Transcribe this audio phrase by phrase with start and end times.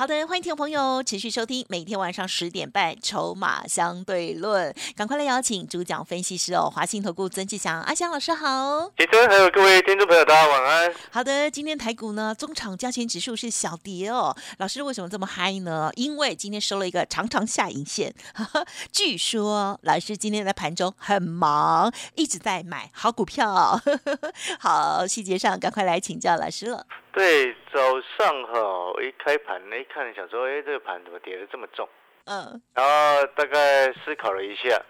[0.00, 8.90] 好的，欢迎听众朋友持续收听每天晚上十点半《筹码相对论》，赶快来邀请主讲分析师哦，华信投顾曾志祥阿祥老师好。
[8.96, 10.94] 其实还有各位听众朋友，大家晚安。
[11.10, 14.34] 好的，今天台股呢，中场加权指数是小跌哦。
[14.56, 15.90] 老师为什么这么嗨呢？
[15.96, 18.14] 因为今天收了一个长长下影线。
[18.90, 23.78] 据说老师今天在盘中很忙，一直在买好股票。
[24.58, 26.86] 好，细节上赶快来请教老师了。
[27.12, 31.88] 对，早上哈，一开盘一看，想说，哎，这个盘怎么跌得这么重？
[32.26, 34.80] 嗯，然后大概思考了一下，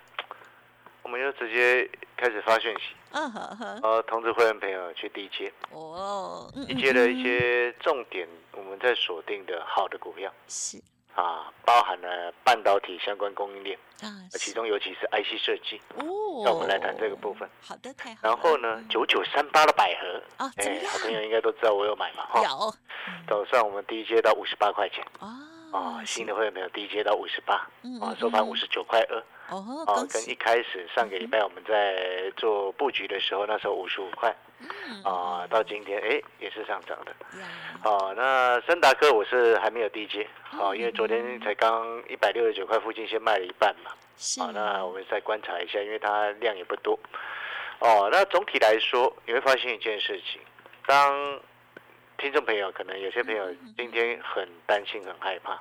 [1.03, 10.31] 我们就直接开始发讯息，嗯哼哼，然后通知会员朋友去低接，哦，低接的一些重点，我们在锁定的好的股票。
[10.49, 10.77] 是。
[11.15, 16.43] 啊，包含了半导体相关供应链啊，其中尤其是 IC 设计哦。
[16.45, 17.49] 那我们来谈这个部分。
[17.61, 18.21] 好的，太好。
[18.23, 22.43] 然后呢，九九三八的百合啊，哎，好朋友应该都知道我有买嘛哈。
[22.43, 22.75] 有。
[23.29, 25.29] 早上我们低阶到五十八块钱啊。
[25.73, 27.55] 啊，新的会员没有低阶到五十八，
[28.01, 29.23] 啊，收盘五十九块二。
[29.51, 34.35] 哦，啊，跟一开始上个礼拜我们在做布局的时候，那时候五十五块，
[35.05, 37.13] 啊，到今天哎也是上涨的。
[37.83, 43.91] 哦，那森达克我是还没有低接，好，因为昨天才刚一百六十九块附近先卖了一半嘛。
[44.39, 46.97] 好，那我们再观察一下，因为它量也不多。
[47.81, 50.41] 哦，那总体来说你会发现一件事情，
[50.87, 51.41] 当
[52.19, 55.59] 听众朋友可能有些朋友今天很担心、很害怕。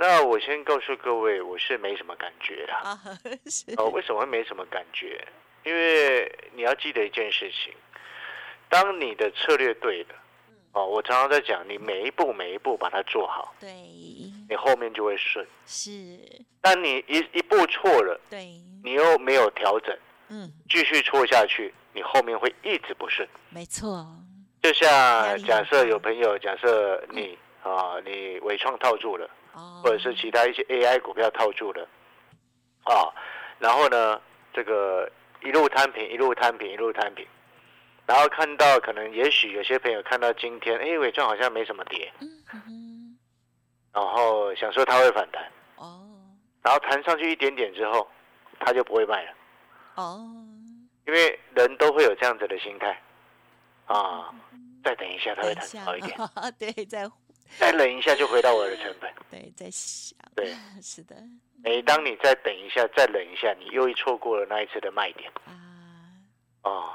[0.00, 2.72] 那我先告诉各位，我是没什么感觉的。
[3.76, 5.26] 哦，为什么会没什么感觉？
[5.64, 7.74] 因为你要记得一件事情，
[8.68, 10.14] 当你的策略对了，
[10.70, 13.72] 哦，我常常在讲，你每一步每一步把它做好，对，
[14.48, 15.44] 你后面就会顺。
[15.66, 15.90] 是，
[16.60, 18.52] 但你一一步错了，对，
[18.84, 23.28] 你又没有调整，嗯，继续错下去，你后面会一直不顺。
[23.50, 24.06] 没错，
[24.62, 29.28] 就像假设有朋友，假设你啊，你伪创套住了。
[29.82, 31.86] 或者是其他一些 AI 股票套住的，
[32.84, 33.12] 啊，
[33.58, 34.20] 然后呢，
[34.52, 35.10] 这个
[35.42, 37.26] 一路摊平，一路摊平，一路摊平，
[38.06, 42.12] 然后看到可能也许有些朋友看到今天，哎，伟创好像没什么跌，
[43.92, 46.06] 然后想说它会反弹，哦，
[46.62, 48.08] 然后弹上去一点点之后，
[48.60, 49.32] 它就不会卖了，
[49.96, 50.28] 哦，
[51.06, 53.00] 因为人都会有这样子的心态，
[53.86, 54.34] 啊，
[54.84, 56.16] 再等一下它会弹好一点，
[56.58, 57.10] 对，再。
[57.58, 59.12] 再忍一下就回到我的成本。
[59.30, 60.18] 对，在想。
[60.36, 61.16] 对， 是的。
[61.64, 65.30] 每当你再等一下，再忍一下，你又一错过了那一次的卖点。
[65.46, 65.52] 啊。
[66.62, 66.90] 哦，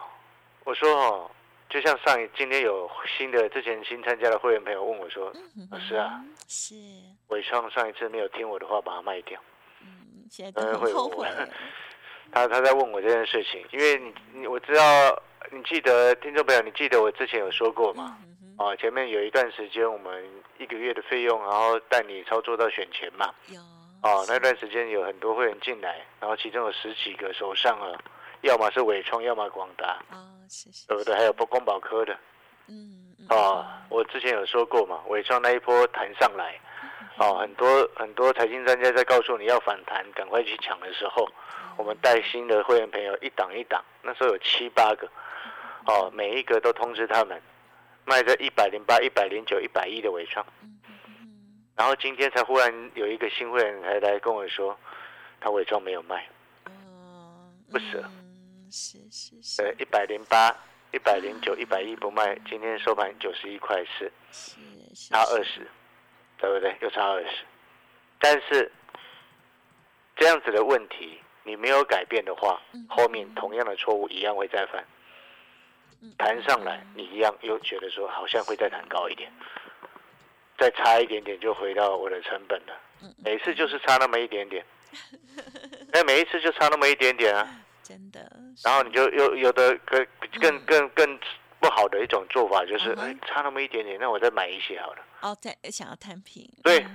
[0.64, 1.31] 我说哦，
[1.69, 5.34] 就像上一今天有新的之前新参加的会员朋友问我说
[5.72, 6.75] ：“老师啊，是
[7.28, 9.41] 伟创上一次没有听我的话把它卖掉。”
[9.81, 11.28] 嗯，现在都很后悔。
[12.31, 15.22] 他他在问我这件事情，因为你你我知道，
[15.52, 18.18] 你记得听众朋友，你记得我之前有说过吗？
[18.58, 20.24] 哦，前面有一段时间，我们
[20.58, 23.34] 一个月的费用，然后带你操作到选钱嘛。
[23.47, 23.59] 有。
[24.03, 27.97] 哦，那段时间有很多会员进来，然后其中有十几个手上啊，
[28.41, 29.97] 要么是伟创，要么广达。
[30.12, 30.18] 哦，
[30.50, 30.86] 谢谢。
[30.88, 31.16] 对不对？
[31.16, 32.18] 还有不光宝科的。
[32.68, 33.16] 嗯。
[33.30, 36.59] 哦，我之前有说过嘛，伟创那一波弹上来，
[37.18, 41.25] 哦， 很多很多财经专家在告诉你要反弹，赶快去抢的时候，
[41.78, 45.08] 我们带新的会员朋友一档一档，那时候有七八个，
[45.88, 47.41] 哦，每一个都通知他们。
[48.06, 50.46] 卖在一百零八、一百零九、一百一的尾创，
[51.75, 54.78] 然后今天才忽然有一个新会员才来跟我说，
[55.40, 56.28] 他尾创没有卖，
[57.72, 58.03] 不舍，
[58.69, 60.56] 是是是，对，一百零八、
[60.91, 64.12] 一百零九、一百一不卖，今天收盘九十一块四，
[65.09, 65.66] 差二十，
[66.38, 66.75] 对不对？
[66.81, 67.46] 又差二十，
[68.20, 68.70] 但是
[70.16, 74.85] 这样子的问题你没有改变的话，后面同样的错误一样会再犯。
[76.17, 79.32] 弹上来，你一样又觉得说好像会再弹高一点，
[80.58, 82.73] 再差一点点就回到我的成本了。
[83.23, 84.66] 每次就是差那么一点点，
[85.91, 87.47] 那，每一次就差那么一点点啊，
[87.84, 88.32] 真的。
[88.64, 90.08] 然后你就又有的更
[90.40, 91.20] 更更更
[91.59, 95.03] 不好的一种做法就是，哎，差那么一点点，那我再买一些好了。
[95.22, 96.49] 哦，再想要摊平。
[96.64, 96.85] 对，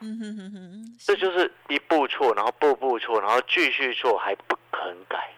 [0.00, 5.30] 嗯哼哼哼，这就是一步错，然后步步错，然后继续错还不肯改。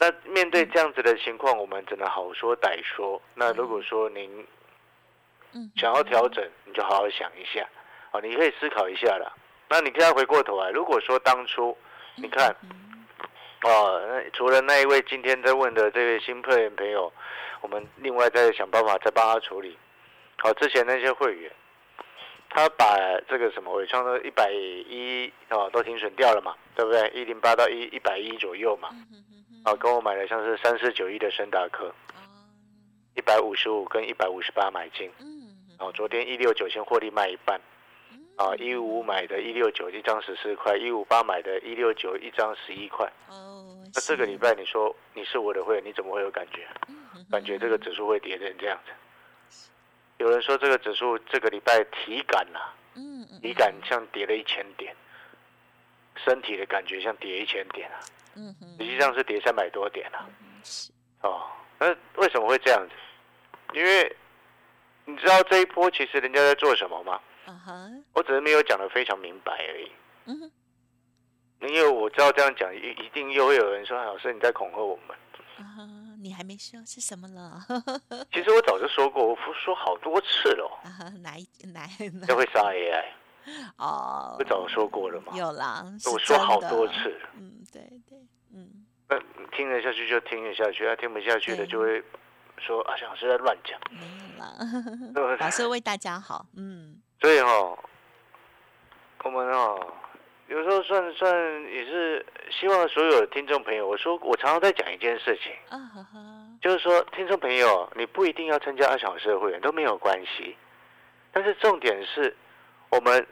[0.00, 3.20] 那面对这样子的情况，我们只能好说歹说。
[3.34, 4.46] 那如果说您
[5.76, 7.68] 想要调整，你就好好想一下，
[8.12, 9.36] 哦，你可以思考一下了。
[9.68, 11.76] 那你现在回过头来，如果说当初
[12.16, 12.54] 你看
[13.62, 17.12] 哦，那除了那一位今天在问的这位新会员朋友，
[17.60, 19.76] 我们另外再想办法再帮他处理。
[20.36, 21.50] 好，之前那些会员，
[22.48, 22.96] 他把
[23.28, 27.08] 这个什么伟创的一百一哦都停损掉了嘛，对不对？
[27.10, 28.90] 一零八到一一百一左右嘛，
[29.64, 31.94] 啊，跟我买的像是三四九一的深达科，
[33.14, 35.10] 一百五十五跟一百五十八买进，
[35.78, 37.60] 哦，昨天一六九先获利卖一半。
[38.36, 43.04] 啊，一五买的，一六九一张十四块，一五八买的，一六九一张十一块。
[43.26, 46.64] 哦，那这个礼拜你说你是我的会员，你怎么会有感觉？
[47.32, 48.92] 感觉这个指数会跌成这样子？
[50.18, 52.60] 有人说这个指数这个礼拜体感呐，
[52.94, 54.94] 嗯体感像跌了一千点，
[56.24, 57.98] 身体的感觉像跌一千点啊，
[58.60, 60.28] 嗯实际上是跌三百多点啊。
[61.22, 61.42] 哦，
[61.78, 61.88] 那
[62.20, 62.94] 为什么会这样子？
[63.74, 64.16] 因为
[65.04, 67.20] 你知道这一波其实人家在做什么吗？
[68.12, 69.90] 我只是没有讲的非常明白而已。
[70.26, 70.50] 嗯，
[71.62, 75.16] 因为我知道这样讲一一定又会有人说：“老师你在恐吓我们。”
[75.58, 75.64] 啊，
[76.22, 77.60] 你还没说是什么了？
[78.32, 80.70] 其实我早就说过，我说好多次了。
[80.84, 81.86] 啊，哪一哪？
[82.28, 83.04] 都会杀 AI。
[83.78, 85.32] 哦，不早说过了吗。
[85.36, 87.20] 有啦，我说好多次。
[87.36, 88.18] 嗯，对对，
[88.54, 88.84] 嗯。
[89.08, 89.18] 那
[89.56, 92.02] 听得下去就听得下去，啊，听不下去的就会
[92.58, 94.00] 说：“啊，老师在乱讲。”没
[95.14, 96.46] 有啦，老师为大家好。
[96.56, 97.00] 嗯。
[97.20, 97.78] 所以哈，
[99.24, 99.94] 我们哦，
[100.46, 101.34] 有时候算算
[101.64, 105.52] 也是希望所有的听众朋友，我说我常常在讲一件事情，
[106.60, 110.56] 就是说听众朋友，你不一定要参加二小时的会员都没有关系，
[111.32, 112.36] 但是重点是
[112.90, 113.26] 我们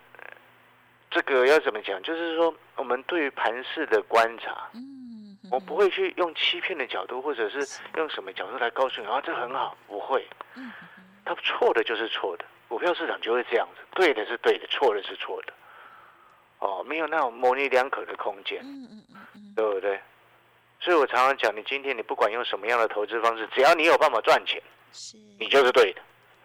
[1.11, 2.03] 这个要怎么讲？
[2.03, 7.67] 就是说我们对于盘市的观察，嗯，我不会去用欺骗的角度，或者是
[7.97, 10.73] 用什么角度来告诉你啊，这很好，不会，嗯，
[11.25, 12.45] 他错的就是错的。
[12.69, 15.53] 股票市场就会这样子，对的是对的，错的是错的，
[16.59, 19.05] 哦，没有那种模棱两可的空间，嗯嗯
[19.35, 19.53] 嗯。
[19.55, 19.99] 对不对？
[20.79, 24.63] 所以我常常讲，你今天你不管用什么样的投资方式，只要你有办法赚钱，
[24.93, 26.03] 是，你就是对的，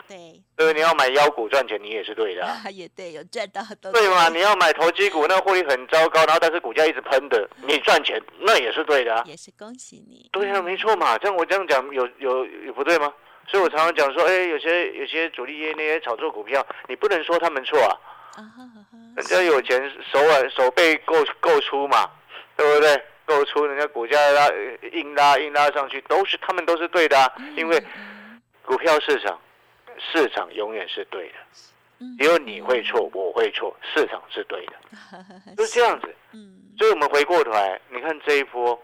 [0.08, 3.62] 对，对，你要买妖股赚钱，你也是对的， 也对，有赚到，
[3.92, 4.30] 对嘛？
[4.30, 13.14] 你要买投机股，那获利很糟糕，然后但是股价一直喷的，你赚钱那也是对的，也是恭喜你，对啊，没错嘛，这样我这样讲有有有不对吗？
[13.48, 17.92] 所以我常常讲说，哎，有些有些主力业那些炒作股票，你不能说他们错啊，
[19.16, 22.10] 人家有钱手腕手背够够粗嘛，
[22.56, 23.04] 对不对？
[23.26, 24.48] 够粗，人家股价拉
[24.92, 27.82] 硬拉硬拉上去，都是他们都是对的啊，因为
[28.66, 29.40] 股票市场
[29.98, 31.36] 市场永远是对的，
[32.20, 34.74] 只有你会错，我会错，市场是对的，
[35.58, 36.16] 就是这样子。
[36.78, 38.82] 所以我们回过头来，你看这一波，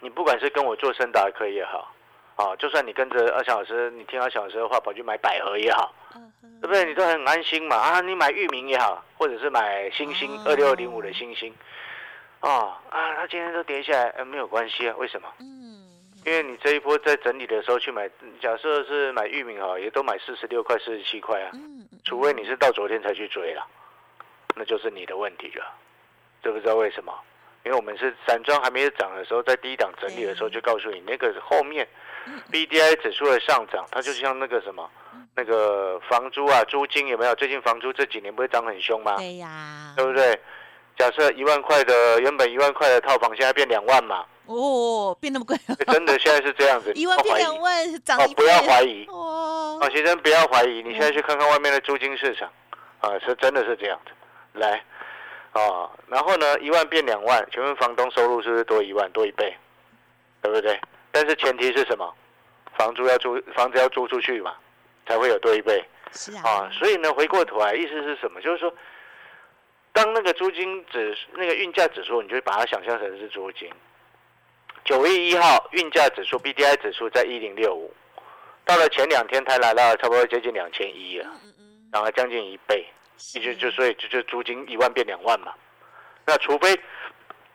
[0.00, 1.94] 你不管是跟我做深达科也好。
[2.36, 5.92] 啊，就算你跟着二小老师，你听二小老师的话，跑去买百合也好，
[6.60, 6.84] 对不对？
[6.84, 7.74] 你都很安心嘛。
[7.74, 11.52] 啊，你买域名也好，或者是买星星二六零五的星星，
[12.38, 14.94] 啊啊，它今天都跌下来，呃，没有关系啊。
[14.98, 15.28] 为什么？
[15.40, 15.67] 嗯，
[16.24, 18.08] 因为你这一波在整理的时候去买，
[18.40, 21.50] 假设是买玉米哈，也都买四十六块、四十七块啊。
[21.54, 23.66] 嗯，除非你是到昨天才去追了，
[24.56, 25.64] 那就是你的问题了。
[26.42, 27.12] 知不知道为什么？
[27.64, 31.86] 因为我们是散装还没有涨的时候，在第一档整理的时候就告诉你，那个后面。
[32.50, 34.90] B D I 指数的上涨，它就像那个什么，
[35.34, 37.34] 那个房租啊，租金有没有？
[37.36, 39.16] 最近房租这几年不会涨很凶吗？
[39.16, 40.38] 对呀，对不对？
[40.98, 44.26] 假设一万块的原本一万块的套房，现在变两万嘛？
[44.48, 45.56] 哦，变那么贵？
[45.86, 52.50] 真的现在是这样子，一万变两万，涨哦，不要怀疑哦，啊，先生不要怀疑，你现在去看看外面的租金市场，
[53.00, 54.12] 啊，是真的是这样子。
[54.54, 54.82] 来，
[55.52, 59.54] 啊，然后呢，一万变两万，请问房东收入是不是多一万多一倍？
[60.40, 60.80] 对不对？
[61.12, 62.14] 但是前提是什么？
[62.76, 64.54] 房租要租，房子要租出去嘛，
[65.06, 65.84] 才会有多一倍。
[66.12, 66.42] 是啊。
[66.44, 68.40] 啊，所以呢，回过头来，意思是什么？
[68.40, 68.72] 就是说，
[69.92, 73.68] 当那个租金指那个运价指数，你就把它想象成是租金。
[74.88, 77.92] 九月一号运价指数 B D I 指数在一零六五，
[78.64, 81.26] 到了前两天它来了差不多接近两千一了，
[81.92, 82.86] 然后将近一倍，
[83.34, 85.52] 也就就所以就就租金一万变两万嘛。
[86.24, 86.74] 那除非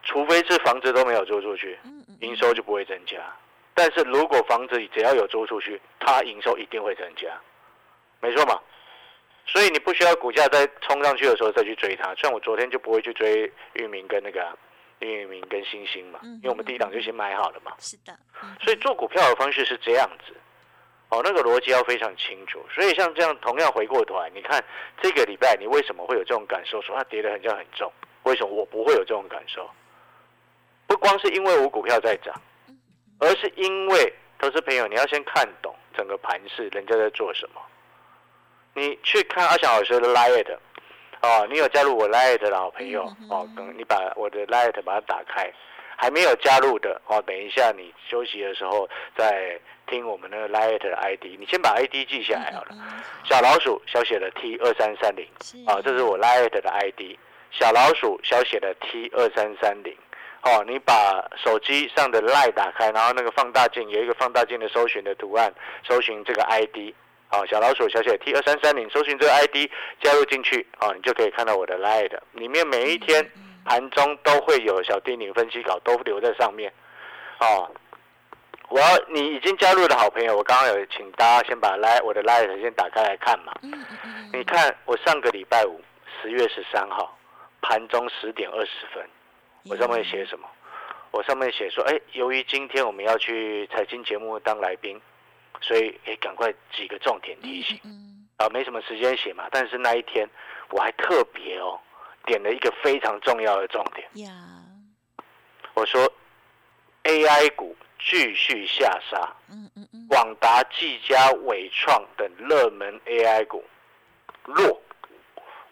[0.03, 1.75] 除非是房子都没有租出去，
[2.19, 3.17] 营收就不会增加。
[3.73, 7.29] 但是如果房子只要有租出去，它营收一定会增加，
[8.19, 8.61] 没错嘛。
[9.47, 12.13] 所以你不需要股价在冲上去的时候再去追它。
[12.13, 14.55] 像我昨天就不会去追域名跟那个
[15.05, 17.73] 域名跟星星嘛，因为我们第一档就先买好了嘛。
[17.79, 18.17] 是的。
[18.61, 20.33] 所以做股票的方式是这样子，
[21.09, 22.63] 哦，那个逻辑要非常清楚。
[22.73, 24.63] 所以像这样同样回过头来，你看
[25.01, 26.81] 这个礼拜你为什么会有这种感受？
[26.81, 27.91] 说它跌得很像很重，
[28.23, 29.69] 为什么我不会有这种感受？
[30.87, 32.33] 不光是因为我股票在涨。
[33.19, 37.61] 而是因为投资朋友，你要先看懂整个盘势，人家在做什么。
[38.73, 40.09] 你去看阿翔老师的
[41.23, 45.49] 哦，你有加入我 Lite 的老朋友哦，等你把我的 Lite 把它打开，
[45.95, 52.75] 还没有加入的哦，等一下你休息的时候再听我们那个 Light 的 ID，你先把 ID 记下来好了。
[53.23, 55.25] 小老鼠小写的 T 二三三零
[55.65, 57.17] 啊，这是我 Light 的 ID。
[57.51, 59.95] 小老鼠小写的 T 二三三零，
[60.41, 65.53] 哦，你把手机上的 Light 打开，然后那个放大镜有一个放大镜的搜寻的图案，
[65.87, 66.93] 搜寻这个 ID。
[67.33, 69.67] 好，小老鼠小写 T 二三三零，搜寻这个 ID
[69.99, 73.27] 加入进去，啊，你就可以看到我的 Light 里面每一天
[73.65, 76.71] 盘中都会有小丁宁分析稿都留在上面。
[77.39, 77.71] 哦，
[78.69, 83.51] 我要你已经加入的好朋友，我刚刚有请大家先把 Light 我的 Light 先打开来看嘛。
[84.31, 85.81] 你看我上个礼拜五
[86.21, 87.17] 十月十三号
[87.63, 89.03] 盘中十点二十分，
[89.71, 90.47] 我上面写什么？
[91.09, 95.01] 我上面写说，哎，由于今天我们要去财经节目当来宾。
[95.63, 97.79] 所以，哎，赶快几个重点提醒，
[98.35, 99.47] 啊，没什么时间写嘛。
[99.49, 100.29] 但是那一天，
[100.69, 101.79] 我还特别哦，
[102.25, 104.05] 点了一个非常重要的重点。
[105.73, 106.11] 我说
[107.05, 113.63] ，AI 股继续下杀，嗯嗯嗯，广达、技嘉、伟创等热门 AI 股
[114.43, 114.81] 弱，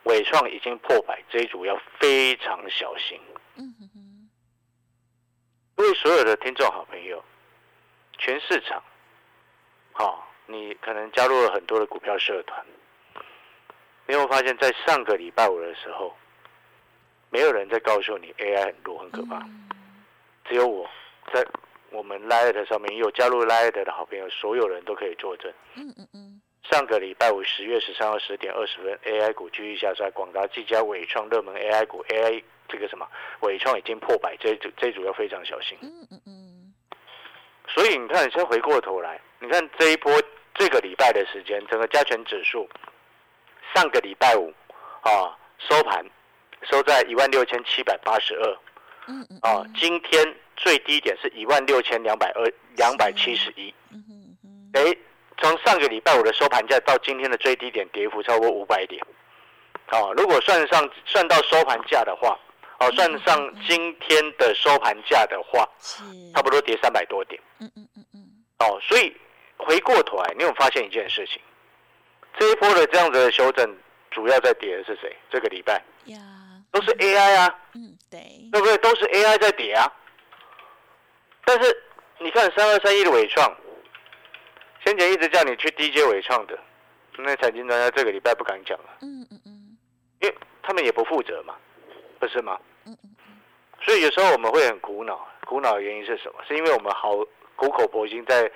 [0.04, 3.20] 伟创已经破百，这一组要非常小心。
[3.58, 4.30] 嗯嗯嗯，
[5.76, 7.22] 各位所有的听众好朋友，
[8.18, 8.82] 全市场。
[9.92, 12.66] 好，你可能加入了很多的股票社团，
[14.08, 16.16] 你有发现，在上个礼拜五的时候，
[17.30, 19.46] 没有人在告诉你 AI 很弱很可怕，
[20.46, 20.90] 只有我
[21.34, 21.46] 在
[21.90, 25.52] 我们 Light 上面有加入 Light 的好朋友，所有人都可以作证。
[25.76, 26.42] 嗯嗯嗯。
[26.64, 33.06] 上个礼拜五十月十三号十点二十分，AI 股继续下杀，广达、技嘉、伟创热门 AI 股 AI 这个什么
[33.42, 35.78] 伟创已经破百，这组这组要非常小心。
[35.82, 36.41] 嗯嗯嗯。
[37.74, 39.20] 所以你看，先回过头来。
[39.40, 40.12] 你看这一波
[40.54, 42.70] 这个礼拜的时间，整个加权指数
[43.74, 44.54] 上个礼拜五
[45.02, 46.06] 啊收盘
[46.70, 48.58] 收在一万六千七百八十二，
[49.08, 54.96] 嗯嗯，啊，今天最低点是一万六千两百二两百七十一，嗯嗯嗯，哎，
[55.38, 59.02] 从上个礼拜五的收盘价到今天的最低点，跌幅超过五百点，
[59.88, 62.38] 啊，如果算上算到收盘价的话，
[62.82, 65.68] 哦，算上今天的收盘价的话，
[66.34, 68.20] 差不多跌三百多点，嗯嗯嗯嗯，
[68.60, 69.16] 哦，所以。
[69.64, 71.40] 回过头来，你有发现一件事情？
[72.40, 73.78] 这一波的这样子的修正，
[74.10, 75.16] 主要在跌的是谁？
[75.30, 76.18] 这个礼拜呀，
[76.72, 78.20] 都是 AI 啊，嗯，对，
[78.52, 78.76] 对不对？
[78.80, 79.86] 都是 AI 在跌啊。
[81.46, 81.84] 但是
[82.18, 83.56] 你看三二三一的伟创，
[84.84, 86.58] 先前一直叫你去 DJ 伟创的，
[87.20, 89.78] 那财经专家这个礼拜不敢讲了，嗯嗯嗯，
[90.22, 91.56] 因为他们也不负责嘛，
[92.20, 92.60] 不是吗？
[93.82, 96.40] 所以有时候我们会很苦恼，苦恼的原因是什么？
[96.48, 97.16] 是因为我们好
[97.56, 98.52] 苦口婆心在。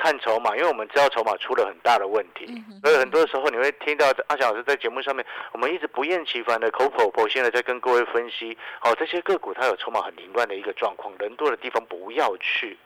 [0.00, 2.46] 看筹码，因为我们知道筹码出了很大的问题，
[2.84, 12.78] 所以很多时候你会听到阿翔老师在节目上面，我们一直不厌其烦的口口婆心的在跟各位分析，哦，这些个股它有筹码很凌乱的一个状况，人多的地方不要去。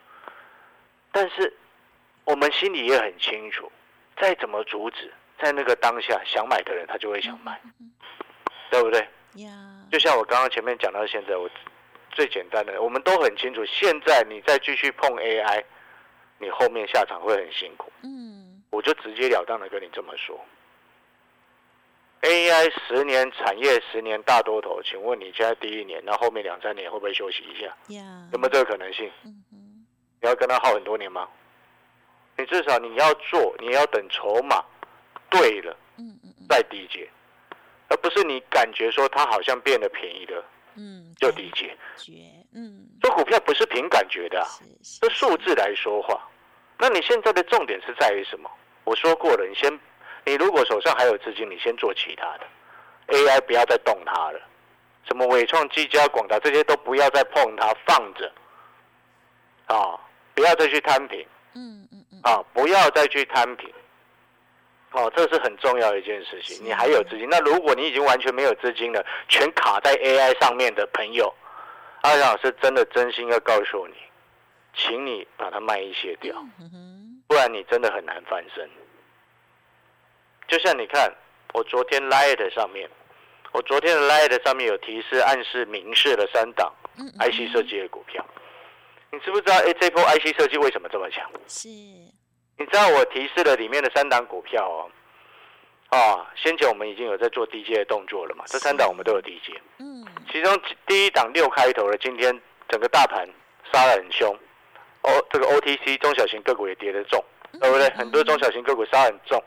[1.13, 1.55] 但是
[2.25, 3.71] 我们心里也很清楚，
[4.19, 7.61] 再怎么阻止，在那个当下想买的人他就会想买，
[8.71, 9.07] 对不对？
[9.91, 11.49] 就像我刚刚前面讲到现在，我
[12.11, 15.65] 最简单的，我们都很清楚，现在你再继续碰 AI。
[16.39, 20.45] 你后面下场会很辛苦，嗯，我就直截了当的跟你这么说。
[22.23, 27.73] AI 十年产业十年大多头，请问你现在第一年，那后面两三年会不会休息一下？
[28.33, 29.09] 有没有这个可能性？
[29.25, 29.87] 嗯
[30.21, 31.29] 你要跟他耗很多年吗？
[32.37, 34.65] 你至少你要做，你要等筹码
[35.31, 37.09] 对了，嗯嗯再低阶，
[37.93, 40.43] 而不是你感觉说它好像变得便宜了，
[40.77, 41.77] 嗯，就理解。
[42.55, 44.43] 嗯，做股票不是凭感觉的，
[45.01, 46.19] 这数字来说话。
[46.79, 48.51] 那你现在的重点是在于什么？
[48.85, 49.79] 我说过了，你先，
[50.25, 52.47] 你如果手上还有资金，你先做其他的
[53.09, 54.41] ，AI 不要再动它了，
[55.07, 58.33] 什么伟创、技嘉、广达这些都不要再碰它，放着，
[59.67, 60.01] 啊，
[60.35, 63.71] 不要再去摊平，嗯嗯嗯，啊，不要再去摊平，
[64.93, 66.65] 哦，这是很重要的一件事情。
[66.65, 71.33] 你还有资金，那如果你已经完全没有资金了，全卡在 AI 上面的朋友，
[72.03, 73.95] 阿强老师真的真心要告诉你。
[74.75, 76.35] 请你把它卖一些掉，
[77.27, 78.69] 不然你真的很难翻身。
[80.49, 81.15] 就像你看，
[81.53, 82.89] 我昨天 Light 上面，
[83.53, 86.73] 我昨天的 Light 上面有提示、暗示、明示了三档
[87.21, 88.25] IC 设计的股票。
[89.11, 89.57] 你知不知道？
[89.57, 91.31] 哎，这波 IC 设计为什么这么强？
[91.47, 91.69] 是。
[92.63, 94.89] 你知道我提示了里面的三档股票哦？
[95.89, 98.45] 啊，先前我们已经有在做低阶的动作了嘛？
[98.47, 99.61] 这三档我们都有低阶。
[99.79, 100.07] 嗯。
[100.31, 103.27] 其中第一档六开头的，今天整个大盘
[103.73, 104.33] 杀得很凶。
[105.01, 107.23] ，O，这个 OTC 中小型个股也跌得重，
[107.61, 107.91] 对不对？
[107.97, 109.43] 很多中小型个股杀很重。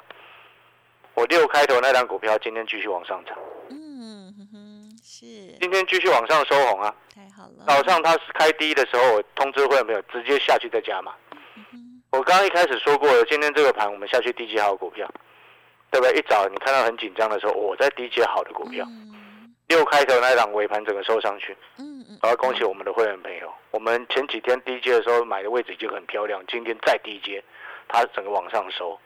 [1.13, 3.37] 我六开头那张股票今天继续往上涨。
[3.69, 5.25] 嗯哼哼，是
[5.61, 6.93] 今天继续往上收红啊。
[7.15, 11.13] 太好了，早上它开低的时候，我通知会员朋友直接下去再加码。
[12.15, 15.09] 嗯我刚刚一开始说过了，今天这个盘我们下去低阶好股票，
[15.91, 16.17] 对不对？
[16.17, 23.51] 一早你看到很紧张的时候，我在低阶好的股票，嗯六开头那一档尾盘整个收上去，嗯嗯，我要恭喜我们的会员朋友。
[23.71, 27.43] 我们前几天低阶的时候买的位置已经很漂亮，今天再低阶，
[27.87, 28.97] 它整个往上收，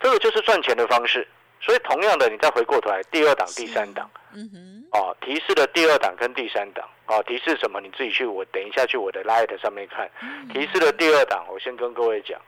[0.00, 1.26] 这个就是赚钱的方式。
[1.60, 4.08] 所以同样的，你再回过头来，第二档、第三档。
[4.32, 7.80] 嗯哼，哦，提示的第二档跟第三档，哦，提示什么？
[7.80, 10.08] 你自己去，我等一下去我的 Light 上面看。
[10.22, 12.40] 嗯提示的第二档，我先跟各位讲，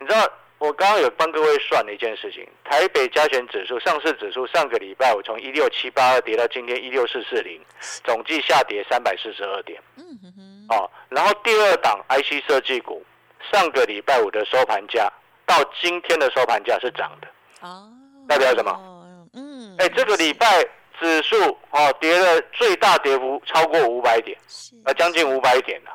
[0.00, 0.26] 你知道
[0.56, 7.60] 我刚刚有帮各位算了一件事情，台北加权指数上市指数上个礼拜我从一六七八二跌到今天一六四四零，
[8.02, 9.78] 总计下跌三百四十二点。
[9.96, 13.04] 嗯哼哼，哦，然后第二档 IC 设计股，
[13.52, 15.10] 上个礼拜五的收盘价
[15.44, 17.28] 到今天的收盘价是涨的。
[17.60, 17.86] 哦，
[18.26, 19.28] 代表什么？
[19.34, 20.62] 嗯，哎，这个礼拜
[20.98, 21.36] 指数
[21.70, 25.90] 哦跌了最大跌幅超过五百点，是呃，将近五百点了。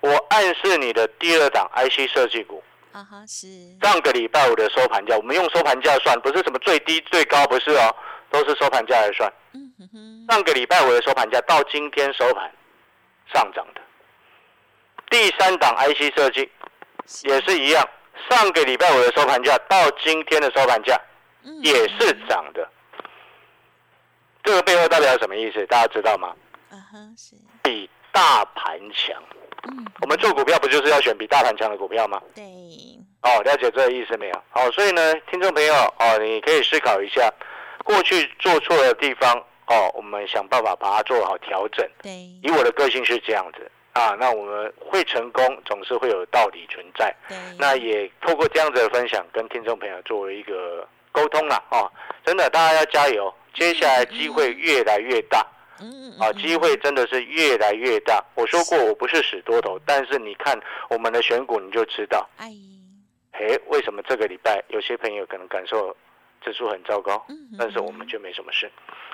[0.00, 3.46] 我暗示你的第二档 IC 设计股，啊哈是，
[3.82, 7.94] 上个礼拜五的收盘价，我们用收盘价算，不是什么最低最高，不是哦，
[8.30, 9.30] 都是收盘价来算。
[9.52, 12.50] 嗯哼哼，上个礼拜五的收盘价到今天收盘
[13.32, 13.80] 上涨的。
[15.10, 16.50] 第三档 IC 设计
[17.24, 17.86] 也是一样，
[18.30, 20.98] 上个礼拜五的收盘价到今天的收盘价
[21.42, 22.66] 嗯也是涨的。
[24.42, 25.66] 这个背后代表什么意思？
[25.66, 26.34] 大家知道吗？
[26.70, 29.22] 啊哈是，比大盘强。
[29.68, 32.20] 嗯，我们做股票不就是要选比大盘强的股票吗？
[32.34, 32.44] 对，
[33.22, 34.42] 哦，了解这个意思没有？
[34.50, 37.30] 好，所以呢，听众朋友哦，你可以思考一下，
[37.84, 39.36] 过去做错的地方
[39.66, 41.86] 哦，我们想办法把它做好调整。
[42.02, 42.10] 对，
[42.42, 47.14] 以我的个性是这样子啊，那我们会成功，总是会有道理存在。
[47.28, 51.90] 对，那也透过这样子的分享，跟听众朋友作为一个沟通啦，哦，
[52.24, 55.59] 真的大家要加油，接下来机会越来越大嗯
[56.18, 58.22] 啊，机会真的是越来越大。
[58.34, 60.58] 我说过我不是死多头，但是你看
[60.88, 62.52] 我们的选股你就知道，哎，
[63.32, 65.96] 哎，为什么这个礼拜有些朋友可能感受
[66.42, 68.70] 指数很糟糕，嗯但是我们却没什么事。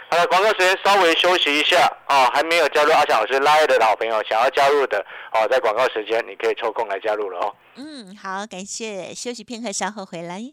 [0.08, 7.54] 好了，广告时间稍微休息一下啊，还没有加入阿强老师拉的老朋友，想要加入的哦，在广告时间你可以抽空来加入了哦。
[7.74, 10.52] 嗯，好，感谢，休息片刻，稍后回来。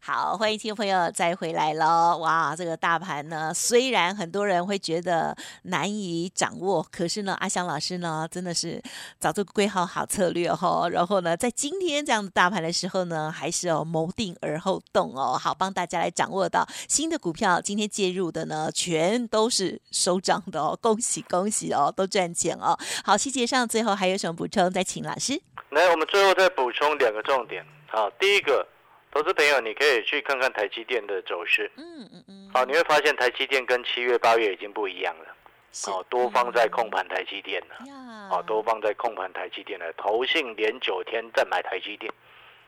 [0.00, 2.18] 好，欢迎听众朋友再回来喽！
[2.18, 8.82] 哇，这个大盘呢，虽然很多人会觉得难以掌握，可是呢，阿香老师呢，真的是
[9.18, 22.76] 早就规划好策略哈、然后呢，在今天这样的大盘的时候呢，还是要谋定而后动哦，好，帮大家来掌握到新的股票，今天介入的呢，全都是收涨的哦，恭喜恭喜哦，都赚钱哦。
[23.04, 24.70] 好，细节上最后还有什么补充？
[24.70, 25.40] 再请老师。
[25.70, 27.64] 来，我们最后再补充两个重点。
[27.86, 28.66] 好，第一个，
[29.12, 31.70] 投资朋友你可以去看看台积电的走势。
[31.76, 35.34] 嗯嗯嗯，好，你会发现台积电跟七月、八月已经不一样了。
[35.72, 37.86] 是哦，多方在控盘台积电了。
[37.86, 39.92] 呀，哦，多方在控盘台积电了。
[39.94, 42.12] 投信连九天在买台积电，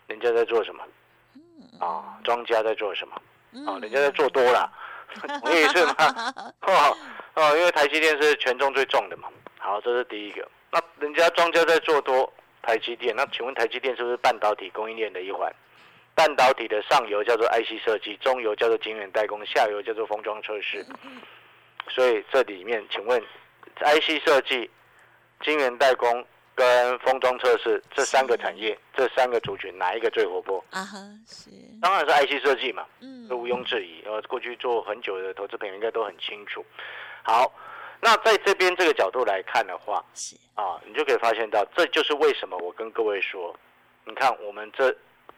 [0.07, 0.85] 人家在做什么？
[1.79, 3.15] 啊，庄家在做什么？
[3.67, 4.73] 哦，人家在做多了，
[5.41, 5.95] 同意是吗？
[6.63, 6.97] 哦
[7.35, 9.29] 哦，因为台积电是权重最重的嘛。
[9.59, 10.49] 好，这是第一个。
[10.73, 15.53] 那人家庄家在做多台积电，那请问台积电是不是半导体供应链的一环？
[16.15, 20.85] 半导体的上游叫做 IC 设计，中游叫做晶圆代工，下游叫做封装测试。
[21.89, 23.21] 所以这里面，请问
[23.77, 24.71] IC 设计、
[25.41, 30.63] 晶圆代工跟封装测试这三个产业，这三个族群哪一个最活泼？
[30.71, 32.87] 啊哈，是，当然是 IC 设计嘛。
[33.01, 34.03] 嗯这毋庸置疑。
[34.05, 36.65] 呃，过去做很久的投资朋友应该都很清楚。
[37.23, 37.53] 好，
[38.01, 43.57] 那在这边这个角度来看的话，是，啊，你就可以发现到，这就是为什么我跟各位说，
[44.05, 44.95] 你看我们这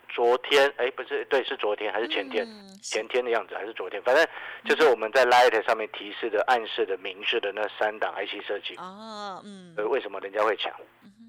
[0.09, 2.47] 昨天，哎，不是，对，是昨天还是前天？
[2.83, 4.03] 前天的样子还是昨天？
[4.03, 4.27] 反正
[4.65, 8.77] 就是我们在 Light 上面提示的、暗示的、明示的那三档 IC 设计。
[8.77, 10.73] 哦，嗯，呃，为什么人家会抢？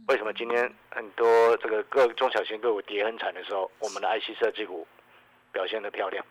[0.07, 4.87] 为什么今天很多这个各中小型个股跌很惨的时候，我们的 IC 设计股
[5.51, 6.23] 表现的漂亮？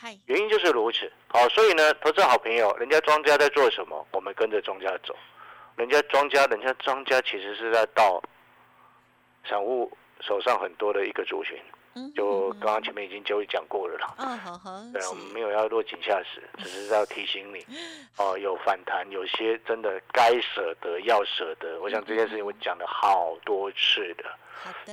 [0.00, 1.10] 嗨，原因就是如此。
[1.28, 5.16] 好，所以呢，投资好朋友，人家庄家在做什么，我们跟着庄家走。
[5.76, 8.20] 人家庄家，人家庄家其实是在到
[9.48, 11.79] 散户手上很多的一个族群，嗯
[12.14, 14.14] 就刚刚前面已经就讲过了啦。
[14.18, 17.64] 嗯，好好，对，是我们没有要落井下石，只是要提醒你，
[18.16, 21.80] 哦，有反弹，有些真的该舍得要舍得。
[21.80, 24.24] 我想这件事情我讲了好多次的，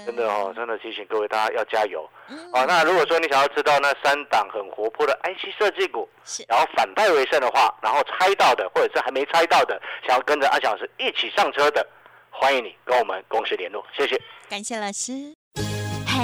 [0.05, 2.09] 真的哦，真的提醒各位大家要加油。
[2.29, 11.85] 嗯，哦，那如果说你想要知道那三档很活泼的 IC 设计股，是，然后反败为胜的话，然后猜到的或者是还没猜到的，想要跟着阿翔老师一起上车的，
[12.31, 14.19] 欢迎你跟我们公司联络，谢谢。
[14.49, 15.35] 感谢老师。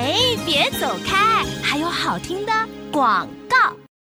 [0.03, 2.51] 哎，别走开，还有好听的
[2.91, 3.82] 广告。